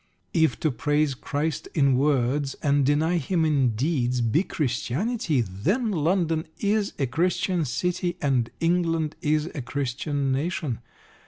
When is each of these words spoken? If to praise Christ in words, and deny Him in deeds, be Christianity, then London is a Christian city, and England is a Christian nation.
If 0.33 0.59
to 0.61 0.71
praise 0.71 1.13
Christ 1.13 1.67
in 1.75 1.95
words, 1.95 2.55
and 2.63 2.83
deny 2.83 3.17
Him 3.19 3.45
in 3.45 3.75
deeds, 3.75 4.19
be 4.21 4.41
Christianity, 4.41 5.41
then 5.41 5.91
London 5.91 6.47
is 6.57 6.93
a 6.97 7.05
Christian 7.05 7.65
city, 7.65 8.17
and 8.19 8.49
England 8.59 9.15
is 9.21 9.51
a 9.53 9.61
Christian 9.61 10.31
nation. 10.31 10.79